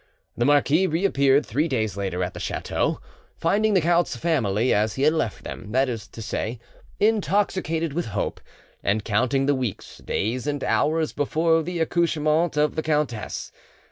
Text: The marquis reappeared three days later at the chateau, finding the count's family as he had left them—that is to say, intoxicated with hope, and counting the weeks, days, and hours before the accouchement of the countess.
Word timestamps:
The 0.35 0.45
marquis 0.45 0.87
reappeared 0.87 1.45
three 1.45 1.67
days 1.67 1.95
later 1.95 2.23
at 2.23 2.33
the 2.33 2.39
chateau, 2.39 2.99
finding 3.37 3.75
the 3.75 3.81
count's 3.81 4.15
family 4.15 4.73
as 4.73 4.95
he 4.95 5.03
had 5.03 5.13
left 5.13 5.43
them—that 5.43 5.87
is 5.87 6.07
to 6.07 6.23
say, 6.23 6.57
intoxicated 6.99 7.93
with 7.93 8.07
hope, 8.07 8.41
and 8.81 9.05
counting 9.05 9.45
the 9.45 9.53
weeks, 9.53 9.99
days, 9.99 10.47
and 10.47 10.63
hours 10.63 11.13
before 11.13 11.61
the 11.61 11.77
accouchement 11.79 12.57
of 12.57 12.73
the 12.73 12.81
countess. 12.81 13.51